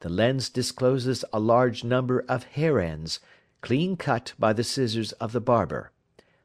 The 0.00 0.08
lens 0.08 0.50
discloses 0.50 1.24
a 1.32 1.40
large 1.40 1.82
number 1.82 2.24
of 2.28 2.44
hair 2.44 2.80
ends, 2.80 3.18
clean 3.60 3.96
cut 3.96 4.34
by 4.38 4.52
the 4.52 4.64
scissors 4.64 5.12
of 5.12 5.32
the 5.32 5.40
barber. 5.40 5.90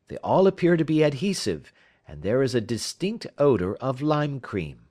They 0.07 0.17
all 0.17 0.47
appear 0.47 0.77
to 0.77 0.85
be 0.85 1.03
adhesive, 1.03 1.73
and 2.07 2.21
there 2.21 2.41
is 2.41 2.55
a 2.55 2.61
distinct 2.61 3.27
odour 3.37 3.75
of 3.81 4.01
lime 4.01 4.39
cream. 4.39 4.87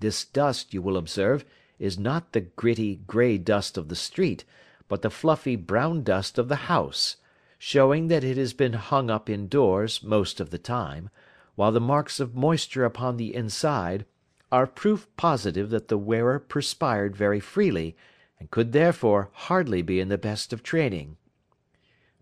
This 0.00 0.24
dust, 0.24 0.72
you 0.72 0.80
will 0.80 0.96
observe, 0.96 1.44
is 1.78 1.98
not 1.98 2.32
the 2.32 2.40
gritty, 2.40 2.96
grey 3.06 3.38
dust 3.38 3.76
of 3.76 3.88
the 3.88 3.96
street, 3.96 4.44
but 4.88 5.02
the 5.02 5.10
fluffy 5.10 5.56
brown 5.56 6.02
dust 6.02 6.38
of 6.38 6.48
the 6.48 6.68
house, 6.72 7.16
showing 7.58 8.08
that 8.08 8.24
it 8.24 8.36
has 8.36 8.52
been 8.52 8.72
hung 8.72 9.10
up 9.10 9.28
indoors 9.28 10.02
most 10.02 10.40
of 10.40 10.50
the 10.50 10.58
time, 10.58 11.10
while 11.56 11.72
the 11.72 11.80
marks 11.80 12.20
of 12.20 12.34
moisture 12.34 12.84
upon 12.84 13.16
the 13.16 13.34
inside 13.34 14.06
are 14.50 14.66
proof 14.66 15.06
positive 15.16 15.70
that 15.70 15.88
the 15.88 15.98
wearer 15.98 16.38
perspired 16.38 17.14
very 17.14 17.40
freely, 17.40 17.96
and 18.38 18.50
could 18.50 18.72
therefore 18.72 19.30
hardly 19.32 19.82
be 19.82 20.00
in 20.00 20.08
the 20.08 20.16
best 20.16 20.52
of 20.52 20.62
training." 20.62 21.16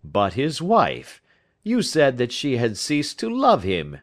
"But 0.03 0.33
his 0.33 0.61
wife? 0.61 1.21
You 1.63 1.81
said 1.81 2.17
that 2.17 2.31
she 2.31 2.57
had 2.57 2.77
ceased 2.77 3.19
to 3.19 3.29
love 3.29 3.63
him." 3.63 3.99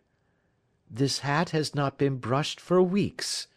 "This 0.90 1.20
hat 1.20 1.50
has 1.50 1.74
not 1.74 1.98
been 1.98 2.16
brushed 2.18 2.60
for 2.60 2.82
weeks. 2.82 3.48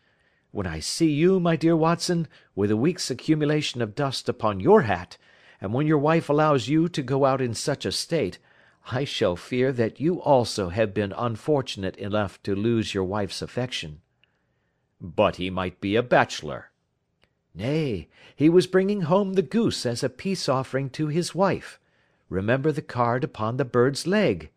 When 0.51 0.65
I 0.65 0.79
see 0.79 1.11
you, 1.11 1.39
my 1.39 1.55
dear 1.55 1.75
Watson, 1.75 2.27
with 2.55 2.71
a 2.71 2.77
week's 2.77 3.11
accumulation 3.11 3.81
of 3.81 3.95
dust 3.95 4.27
upon 4.27 4.59
your 4.59 4.83
hat, 4.83 5.17
and 5.61 5.73
when 5.73 5.87
your 5.87 5.97
wife 5.97 6.29
allows 6.29 6.67
you 6.67 6.89
to 6.89 7.03
go 7.03 7.25
out 7.25 7.41
in 7.41 7.53
such 7.53 7.85
a 7.85 7.91
state, 7.91 8.39
I 8.89 9.03
shall 9.03 9.35
fear 9.35 9.71
that 9.73 9.99
you 9.99 10.21
also 10.21 10.69
have 10.69 10.93
been 10.93 11.11
unfortunate 11.11 11.97
enough 11.97 12.41
to 12.43 12.55
lose 12.55 12.93
your 12.93 13.03
wife's 13.03 13.41
affection. 13.41 14.01
"But 14.99 15.35
he 15.35 15.51
might 15.51 15.79
be 15.79 15.95
a 15.95 16.01
bachelor." 16.01 16.71
"Nay, 17.53 18.07
he 18.35 18.49
was 18.49 18.65
bringing 18.65 19.01
home 19.01 19.33
the 19.33 19.43
goose 19.43 19.85
as 19.85 20.01
a 20.03 20.09
peace 20.09 20.49
offering 20.49 20.89
to 20.89 21.05
his 21.05 21.35
wife. 21.35 21.79
Remember 22.29 22.71
the 22.71 22.81
card 22.81 23.23
upon 23.23 23.57
the 23.57 23.63
bird's 23.63 24.07
leg." 24.07 24.49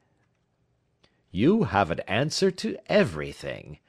"You 1.31 1.65
have 1.65 1.91
an 1.91 2.01
answer 2.09 2.51
to 2.53 2.79
everything. 2.87 3.81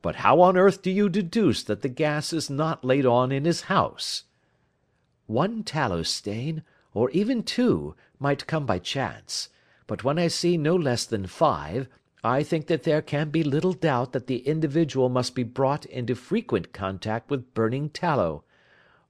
But 0.00 0.16
how 0.24 0.40
on 0.40 0.56
earth 0.56 0.80
do 0.80 0.90
you 0.90 1.10
deduce 1.10 1.62
that 1.64 1.82
the 1.82 1.90
gas 1.90 2.32
is 2.32 2.48
not 2.48 2.86
laid 2.86 3.04
on 3.04 3.30
in 3.30 3.44
his 3.44 3.64
house?" 3.68 4.24
"One 5.26 5.62
tallow 5.62 6.02
stain, 6.04 6.62
or 6.94 7.10
even 7.10 7.42
two, 7.42 7.94
might 8.18 8.46
come 8.46 8.64
by 8.64 8.78
chance; 8.78 9.50
but 9.86 10.04
when 10.04 10.18
I 10.18 10.28
see 10.28 10.56
no 10.56 10.74
less 10.74 11.04
than 11.04 11.26
five. 11.26 11.86
I 12.28 12.42
think 12.42 12.66
that 12.66 12.82
there 12.82 13.00
can 13.00 13.30
be 13.30 13.42
little 13.42 13.72
doubt 13.72 14.12
that 14.12 14.26
the 14.26 14.46
individual 14.46 15.08
must 15.08 15.34
be 15.34 15.44
brought 15.44 15.86
into 15.86 16.14
frequent 16.14 16.74
contact 16.74 17.30
with 17.30 17.54
burning 17.54 17.88
tallow. 17.88 18.44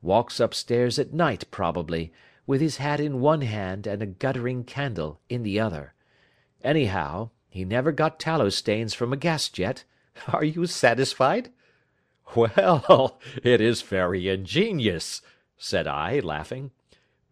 Walks 0.01 0.39
upstairs 0.39 1.01
at 1.01 1.13
night 1.13 1.45
probably, 1.51 2.13
with 2.47 2.61
his 2.61 2.77
hat 2.77 3.01
in 3.01 3.19
one 3.21 3.41
hand 3.41 3.89
and 3.89 4.03
a 4.03 4.07
guttering 4.07 4.63
candle 4.63 5.21
in 5.29 5.43
the 5.43 5.59
other. 5.59 5.95
Anyhow, 6.63 7.31
he 7.49 7.65
never 7.65 7.91
got 7.91 8.21
tallow 8.21 8.51
stains 8.51 8.95
from 8.95 9.13
a 9.13 9.17
gas 9.17 9.49
jet. 9.49 9.83
Are 10.33 10.45
you 10.45 10.67
satisfied?" 10.67 11.51
"Well, 12.37 13.19
it 13.43 13.61
is 13.61 13.83
very 13.83 14.29
ingenious," 14.29 15.23
said 15.57 15.89
I, 15.89 16.21
laughing. 16.21 16.71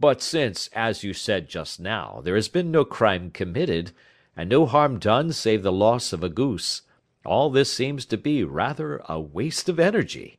"But 0.00 0.21
since, 0.21 0.69
as 0.73 1.05
you 1.05 1.12
said 1.12 1.49
just 1.49 1.78
now, 1.78 2.23
there 2.25 2.35
has 2.35 2.49
been 2.49 2.73
no 2.73 2.85
crime 2.85 3.31
committed 3.31 3.93
and 4.37 4.50
no 4.50 4.66
harm 4.66 4.99
done 4.99 5.33
save 5.33 5.62
the 5.62 5.73
loss 5.73 6.12
of 6.12 6.23
a 6.23 6.28
goose, 6.28 6.83
all 7.25 7.49
this 7.50 7.73
seems 7.73 8.05
to 8.05 8.16
be 8.16 8.45
rather 8.45 9.02
a 9.09 9.19
waste 9.19 9.69
of 9.69 9.81
energy." 9.81 10.38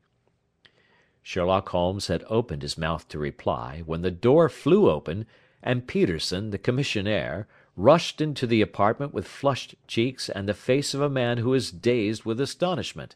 Sherlock 1.24 1.70
Holmes 1.70 2.08
had 2.08 2.24
opened 2.30 2.62
his 2.62 2.78
mouth 2.78 3.08
to 3.10 3.20
reply, 3.20 3.84
when 3.86 4.02
the 4.02 4.12
door 4.12 4.48
flew 4.48 4.90
open, 4.90 5.26
and 5.62 5.88
Peterson, 5.88 6.52
the 6.52 6.58
commissionaire, 6.58 7.48
rushed 7.76 8.22
into 8.22 8.48
the 8.48 8.62
apartment 8.62 9.14
with 9.14 9.28
flushed 9.28 9.76
cheeks 9.88 10.30
and 10.30 10.48
the 10.48 10.54
face 10.54 10.94
of 10.94 11.02
a 11.02 11.10
man 11.10 11.40
who 11.40 11.54
is 11.54 11.72
dazed 11.72 12.24
with 12.24 12.40
astonishment. 12.40 13.16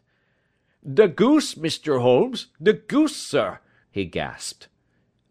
"The 0.82 1.08
goose, 1.08 1.54
Mr. 1.54 2.02
Holmes, 2.02 2.48
the 2.60 2.74
goose, 2.74 3.16
sir!" 3.16 3.60
he 3.90 4.04
gasped. 4.04 4.68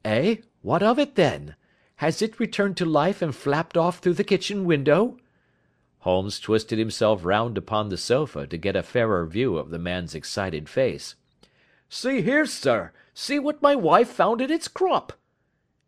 "Eh? 0.04 0.38
What 0.62 0.82
of 0.82 0.98
it, 0.98 1.16
then? 1.16 1.56
Has 1.98 2.22
it 2.22 2.40
returned 2.40 2.78
to 2.78 2.86
life 2.86 3.22
and 3.22 3.36
flapped 3.36 3.78
off 3.78 4.00
through 4.00 4.16
the 4.16 4.24
kitchen 4.24 4.66
window?" 4.66 5.20
Holmes 6.02 6.40
twisted 6.40 6.80
himself 6.80 7.24
round 7.24 7.60
upon 7.60 7.90
the 7.90 7.98
sofa 7.98 8.48
to 8.48 8.58
get 8.58 8.76
a 8.76 8.82
fairer 8.82 9.26
view 9.28 9.58
of 9.58 9.70
the 9.70 9.78
man's 9.78 10.16
excited 10.16 10.68
face. 10.68 11.14
"See 11.90 12.24
here, 12.24 12.48
sir! 12.48 12.92
See 13.14 13.38
what 13.38 13.62
my 13.62 13.76
wife 13.76 14.10
found 14.10 14.42
in 14.42 14.50
its 14.50 14.68
crop!" 14.68 15.14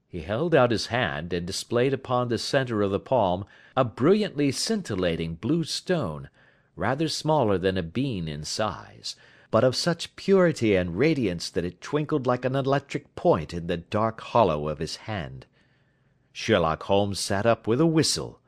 He 0.07 0.21
held 0.21 0.53
out 0.53 0.69
his 0.69 0.87
hand, 0.87 1.33
and 1.33 1.47
displayed 1.47 1.93
upon 1.93 2.27
the 2.27 2.37
centre 2.37 2.83
of 2.83 2.91
the 2.91 2.99
palm 2.99 3.45
a 3.75 3.83
brilliantly 3.83 4.51
scintillating 4.51 5.33
blue 5.33 5.63
stone, 5.63 6.29
rather 6.75 7.07
smaller 7.07 7.57
than 7.57 7.75
a 7.75 7.81
bean 7.81 8.27
in 8.27 8.43
size, 8.43 9.15
but 9.49 9.63
of 9.63 9.75
such 9.75 10.15
purity 10.15 10.75
and 10.75 10.99
radiance 10.99 11.49
that 11.49 11.65
it 11.65 11.81
twinkled 11.81 12.27
like 12.27 12.45
an 12.45 12.55
electric 12.55 13.15
point 13.15 13.51
in 13.51 13.65
the 13.65 13.77
dark 13.77 14.21
hollow 14.21 14.67
of 14.67 14.77
his 14.77 14.97
hand. 14.97 15.47
Sherlock 16.31 16.83
Holmes 16.83 17.19
sat 17.19 17.47
up 17.47 17.65
with 17.65 17.81
a 17.81 17.87
whistle. 17.87 18.39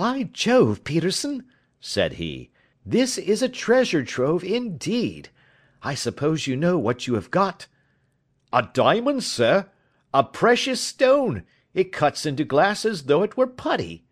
"By 0.00 0.22
Jove, 0.32 0.82
Peterson!" 0.82 1.44
said 1.78 2.14
he, 2.14 2.50
"this 2.86 3.18
is 3.18 3.42
a 3.42 3.50
treasure 3.50 4.02
trove 4.02 4.42
indeed. 4.42 5.28
I 5.82 5.94
suppose 5.94 6.46
you 6.46 6.56
know 6.56 6.78
what 6.78 7.06
you 7.06 7.16
have 7.16 7.30
got?" 7.30 7.66
"A 8.50 8.66
diamond, 8.72 9.24
sir! 9.24 9.68
A 10.14 10.24
precious 10.24 10.80
stone! 10.80 11.44
It 11.74 11.92
cuts 11.92 12.24
into 12.24 12.44
glass 12.46 12.86
as 12.86 13.02
though 13.02 13.22
it 13.22 13.36
were 13.36 13.46
putty." 13.46 14.06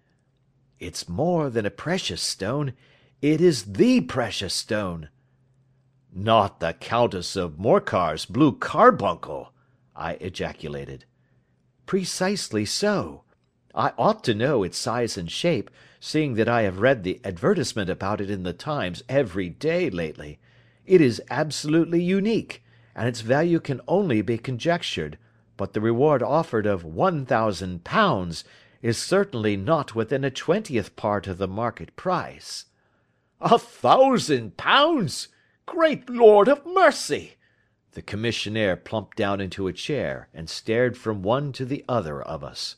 "It's 0.79 1.09
more 1.09 1.49
than 1.49 1.65
a 1.65 1.71
precious 1.71 2.21
stone. 2.21 2.75
It 3.23 3.41
is 3.41 3.73
the 3.73 4.03
precious 4.03 4.53
stone." 4.53 5.09
"Not 6.13 6.61
the 6.61 6.75
Countess 6.75 7.35
of 7.35 7.59
Morcar's 7.59 8.27
blue 8.27 8.53
carbuncle!" 8.53 9.55
I 9.97 10.17
ejaculated. 10.21 11.07
"Precisely 11.87 12.67
so. 12.67 13.25
I 13.79 13.93
ought 13.97 14.25
to 14.25 14.35
know 14.35 14.65
its 14.65 14.77
size 14.77 15.17
and 15.17 15.31
shape, 15.31 15.71
seeing 16.01 16.35
that 16.35 16.49
I 16.49 16.63
have 16.63 16.81
read 16.81 17.05
the 17.05 17.21
advertisement 17.23 17.89
about 17.89 18.21
it 18.21 18.29
in 18.29 18.43
the 18.43 18.53
Times 18.53 19.05
every 19.09 19.49
day 19.49 19.89
lately. 19.89 20.41
It 20.85 21.01
is 21.01 21.23
absolutely 21.31 22.03
unique, 22.03 22.65
and 22.97 23.07
its 23.07 23.21
value 23.21 23.61
can 23.61 23.81
only 23.87 24.21
be 24.21 24.37
conjectured, 24.37 25.17
but 25.57 25.75
the 25.75 25.81
reward 25.81 26.25
offered 26.25 26.67
of 26.67 26.83
£1,000 26.83 28.45
is 28.83 28.99
certainly 28.99 29.57
not 29.57 29.95
within 29.95 30.25
a 30.25 30.31
twentieth 30.33 30.97
part 30.97 31.29
of 31.29 31.39
the 31.39 31.47
market 31.47 31.95
price." 31.95 32.65
"A 33.41 33.61
thousand 33.61 34.57
pounds! 34.57 35.29
Great 35.67 36.11
Lord 36.11 36.49
of 36.49 36.67
mercy!" 36.67 37.37
The 37.93 38.03
commissionaire 38.03 38.75
plumped 38.75 39.17
down 39.17 39.41
into 39.41 39.69
a 39.69 39.73
chair, 39.73 40.29
and 40.35 40.51
stared 40.51 40.99
from 40.99 41.23
one 41.23 41.53
to 41.53 41.65
the 41.65 41.85
other 41.89 42.21
of 42.21 42.43
us. 42.43 42.75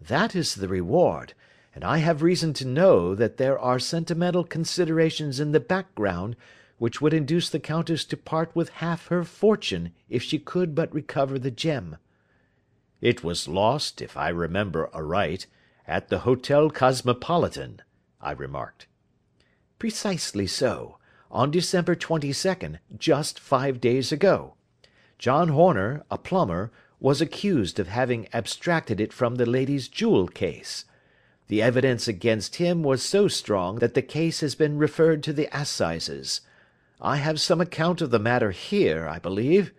That 0.00 0.34
is 0.34 0.54
the 0.54 0.68
reward, 0.68 1.34
and 1.74 1.84
I 1.84 1.98
have 1.98 2.22
reason 2.22 2.52
to 2.54 2.66
know 2.66 3.14
that 3.14 3.36
there 3.36 3.58
are 3.58 3.78
sentimental 3.78 4.44
considerations 4.44 5.40
in 5.40 5.52
the 5.52 5.60
background 5.60 6.36
which 6.78 7.00
would 7.00 7.14
induce 7.14 7.48
the 7.48 7.60
Countess 7.60 8.04
to 8.04 8.16
part 8.16 8.54
with 8.54 8.68
half 8.68 9.06
her 9.06 9.24
fortune 9.24 9.92
if 10.08 10.22
she 10.22 10.38
could 10.38 10.74
but 10.74 10.92
recover 10.92 11.38
the 11.38 11.50
gem." 11.50 11.96
"It 13.00 13.22
was 13.22 13.48
lost, 13.48 14.02
if 14.02 14.16
I 14.16 14.28
remember 14.28 14.90
aright, 14.92 15.46
at 15.86 16.08
the 16.08 16.20
Hotel 16.20 16.70
Cosmopolitan," 16.70 17.80
I 18.20 18.32
remarked. 18.32 18.86
"Precisely 19.78 20.46
so, 20.46 20.98
on 21.30 21.50
December 21.50 21.94
22nd, 21.94 22.78
just 22.96 23.38
five 23.38 23.80
days 23.80 24.12
ago. 24.12 24.54
John 25.18 25.48
Horner, 25.48 26.04
a 26.10 26.18
plumber, 26.18 26.72
was 27.04 27.20
accused 27.20 27.78
of 27.78 27.88
having 27.88 28.26
abstracted 28.32 28.98
it 28.98 29.12
from 29.12 29.34
the 29.34 29.44
lady's 29.44 29.88
jewel 29.88 30.26
case. 30.26 30.86
The 31.48 31.60
evidence 31.60 32.08
against 32.08 32.56
him 32.56 32.82
was 32.82 33.02
so 33.02 33.28
strong 33.28 33.76
that 33.80 33.92
the 33.92 34.00
case 34.00 34.40
has 34.40 34.54
been 34.54 34.78
referred 34.78 35.22
to 35.24 35.34
the 35.34 35.54
assizes. 35.54 36.40
I 37.02 37.16
have 37.16 37.42
some 37.42 37.60
account 37.60 38.00
of 38.00 38.10
the 38.10 38.18
matter 38.18 38.52
here, 38.52 39.06
I 39.06 39.18
believe." 39.18 39.74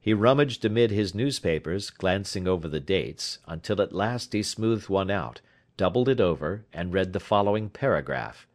He 0.00 0.14
rummaged 0.14 0.64
amid 0.64 0.92
his 0.92 1.12
newspapers, 1.12 1.90
glancing 1.90 2.46
over 2.46 2.68
the 2.68 2.78
dates, 2.78 3.40
until 3.48 3.82
at 3.82 3.92
last 3.92 4.32
he 4.32 4.44
smoothed 4.44 4.88
one 4.88 5.10
out, 5.10 5.40
doubled 5.76 6.08
it 6.08 6.20
over, 6.20 6.64
and 6.72 6.92
read 6.92 7.12
the 7.12 7.18
following 7.18 7.68
paragraph: 7.68 8.46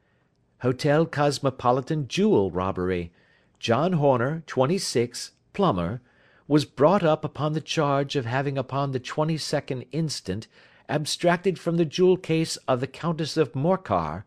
"Hotel 0.60 1.06
Cosmopolitan 1.06 2.08
jewel 2.08 2.50
robbery. 2.50 3.12
John 3.60 3.92
Horner, 3.92 4.42
26, 4.48 5.32
plumber, 5.52 6.00
was 6.48 6.66
brought 6.66 7.04
up 7.04 7.26
upon 7.26 7.54
the 7.54 7.62
charge 7.62 8.16
of 8.16 8.26
having 8.26 8.58
upon 8.58 8.92
the 8.92 9.00
22nd 9.00 9.88
instant 9.92 10.48
abstracted 10.88 11.58
from 11.58 11.78
the 11.78 11.86
jewel 11.86 12.18
case 12.18 12.58
of 12.68 12.80
the 12.80 12.88
Countess 12.88 13.38
of 13.38 13.54
Morcar 13.54 14.24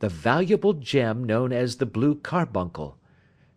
the 0.00 0.08
valuable 0.08 0.72
gem 0.72 1.22
known 1.22 1.52
as 1.52 1.76
the 1.76 1.86
blue 1.86 2.14
carbuncle. 2.14 2.96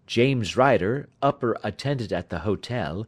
James 0.06 0.58
Ryder, 0.58 1.08
upper 1.22 1.58
attendant 1.64 2.12
at 2.12 2.30
the 2.30 2.40
hotel, 2.40 3.08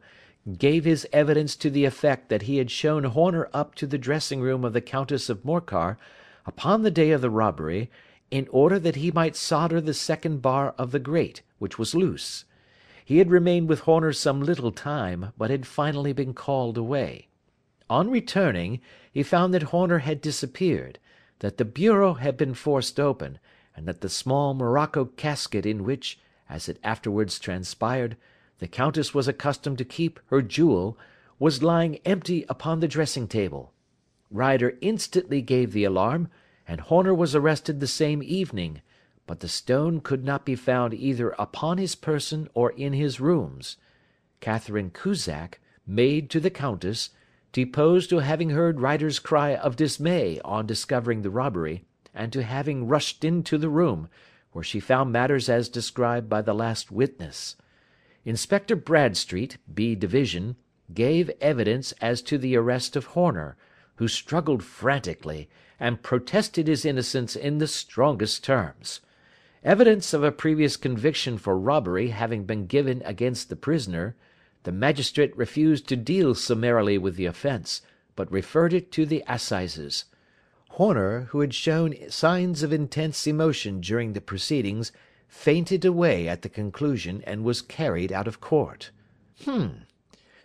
gave 0.58 0.84
his 0.84 1.06
evidence 1.12 1.54
to 1.56 1.68
the 1.68 1.84
effect 1.84 2.30
that 2.30 2.42
he 2.42 2.56
had 2.56 2.70
shown 2.70 3.04
Horner 3.04 3.48
up 3.52 3.74
to 3.74 3.86
the 3.86 3.98
dressing 3.98 4.40
room 4.40 4.64
of 4.64 4.72
the 4.72 4.80
Countess 4.80 5.28
of 5.28 5.44
Morcar 5.44 5.98
upon 6.46 6.82
the 6.82 6.90
day 6.90 7.10
of 7.10 7.20
the 7.20 7.30
robbery, 7.30 7.90
in 8.30 8.48
order 8.50 8.78
that 8.78 8.96
he 8.96 9.10
might 9.10 9.36
solder 9.36 9.80
the 9.80 9.94
second 9.94 10.40
bar 10.40 10.74
of 10.78 10.90
the 10.90 10.98
grate, 10.98 11.42
which 11.58 11.78
was 11.78 11.94
loose. 11.94 12.44
He 13.06 13.18
had 13.18 13.30
remained 13.30 13.68
with 13.68 13.82
Horner 13.82 14.12
some 14.12 14.42
little 14.42 14.72
time, 14.72 15.32
but 15.38 15.48
had 15.48 15.64
finally 15.64 16.12
been 16.12 16.34
called 16.34 16.76
away. 16.76 17.28
On 17.88 18.10
returning, 18.10 18.80
he 19.12 19.22
found 19.22 19.54
that 19.54 19.70
Horner 19.70 20.00
had 20.00 20.20
disappeared, 20.20 20.98
that 21.38 21.56
the 21.56 21.64
bureau 21.64 22.14
had 22.14 22.36
been 22.36 22.52
forced 22.52 22.98
open, 22.98 23.38
and 23.76 23.86
that 23.86 24.00
the 24.00 24.08
small 24.08 24.54
morocco 24.54 25.04
casket 25.04 25.64
in 25.64 25.84
which, 25.84 26.18
as 26.50 26.68
it 26.68 26.80
afterwards 26.82 27.38
transpired, 27.38 28.16
the 28.58 28.66
Countess 28.66 29.14
was 29.14 29.28
accustomed 29.28 29.78
to 29.78 29.84
keep 29.84 30.18
her 30.26 30.42
jewel, 30.42 30.98
was 31.38 31.62
lying 31.62 32.00
empty 32.04 32.44
upon 32.48 32.80
the 32.80 32.88
dressing 32.88 33.28
table. 33.28 33.72
Ryder 34.32 34.78
instantly 34.80 35.42
gave 35.42 35.72
the 35.72 35.84
alarm, 35.84 36.28
and 36.66 36.80
Horner 36.80 37.14
was 37.14 37.36
arrested 37.36 37.78
the 37.78 37.86
same 37.86 38.20
evening, 38.20 38.82
but 39.26 39.40
the 39.40 39.48
stone 39.48 40.00
could 40.00 40.24
not 40.24 40.44
be 40.44 40.54
found 40.54 40.94
either 40.94 41.30
upon 41.38 41.78
his 41.78 41.94
person 41.94 42.48
or 42.54 42.70
in 42.70 42.92
his 42.92 43.20
rooms. 43.20 43.76
Catherine 44.40 44.90
Cusack, 44.90 45.60
maid 45.86 46.30
to 46.30 46.40
the 46.40 46.50
Countess, 46.50 47.10
deposed 47.52 48.10
to 48.10 48.18
having 48.18 48.50
heard 48.50 48.80
Ryder's 48.80 49.18
cry 49.18 49.54
of 49.54 49.76
dismay 49.76 50.40
on 50.44 50.66
discovering 50.66 51.22
the 51.22 51.30
robbery, 51.30 51.84
and 52.14 52.32
to 52.32 52.42
having 52.42 52.86
rushed 52.86 53.24
into 53.24 53.58
the 53.58 53.68
room, 53.68 54.08
where 54.52 54.64
she 54.64 54.80
found 54.80 55.12
matters 55.12 55.48
as 55.48 55.68
described 55.68 56.28
by 56.28 56.42
the 56.42 56.54
last 56.54 56.90
witness. 56.90 57.56
Inspector 58.24 58.74
Bradstreet, 58.76 59.58
B 59.72 59.94
division, 59.94 60.56
gave 60.92 61.30
evidence 61.40 61.92
as 62.00 62.22
to 62.22 62.38
the 62.38 62.56
arrest 62.56 62.96
of 62.96 63.06
Horner, 63.06 63.56
who 63.96 64.08
struggled 64.08 64.62
frantically, 64.62 65.48
and 65.80 66.02
protested 66.02 66.68
his 66.68 66.84
innocence 66.84 67.36
in 67.36 67.58
the 67.58 67.66
strongest 67.66 68.44
terms. 68.44 69.00
Evidence 69.66 70.14
of 70.14 70.22
a 70.22 70.30
previous 70.30 70.76
conviction 70.76 71.38
for 71.38 71.58
robbery 71.58 72.10
having 72.10 72.44
been 72.44 72.66
given 72.66 73.02
against 73.04 73.48
the 73.48 73.56
prisoner, 73.56 74.14
the 74.62 74.70
magistrate 74.70 75.36
refused 75.36 75.88
to 75.88 75.96
deal 75.96 76.36
summarily 76.36 76.96
with 76.96 77.16
the 77.16 77.26
offence, 77.26 77.82
but 78.14 78.30
referred 78.30 78.72
it 78.72 78.92
to 78.92 79.04
the 79.04 79.24
assizes. 79.26 80.04
Horner, 80.68 81.22
who 81.30 81.40
had 81.40 81.52
shown 81.52 81.96
signs 82.08 82.62
of 82.62 82.72
intense 82.72 83.26
emotion 83.26 83.80
during 83.80 84.12
the 84.12 84.20
proceedings, 84.20 84.92
fainted 85.26 85.84
away 85.84 86.28
at 86.28 86.42
the 86.42 86.48
conclusion, 86.48 87.20
and 87.26 87.42
was 87.42 87.60
carried 87.60 88.12
out 88.12 88.28
of 88.28 88.40
court. 88.40 88.92
Hum! 89.46 89.80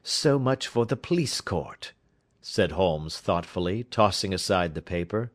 So 0.01 0.39
much 0.39 0.65
for 0.65 0.88
the 0.88 0.97
police 0.97 1.41
court," 1.41 1.93
said 2.41 2.71
Holmes 2.71 3.19
thoughtfully, 3.19 3.84
tossing 3.84 4.34
aside 4.34 4.73
the 4.73 4.81
paper. 4.81 5.31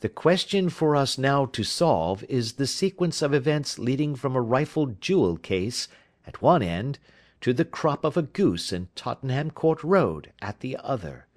"The 0.00 0.08
question 0.08 0.68
for 0.68 0.94
us 0.94 1.18
now 1.18 1.46
to 1.46 1.64
solve 1.64 2.24
is 2.28 2.52
the 2.52 2.66
sequence 2.66 3.22
of 3.22 3.34
events 3.34 3.78
leading 3.78 4.14
from 4.14 4.36
a 4.36 4.40
rifled 4.40 5.00
jewel 5.00 5.36
case, 5.36 5.88
at 6.26 6.42
one 6.42 6.62
end, 6.62 6.98
to 7.40 7.52
the 7.52 7.64
crop 7.64 8.04
of 8.04 8.16
a 8.16 8.22
goose 8.22 8.72
in 8.72 8.88
Tottenham 8.94 9.50
Court 9.50 9.82
Road 9.82 10.32
at 10.42 10.60
the 10.60 10.76
other. 10.76 11.27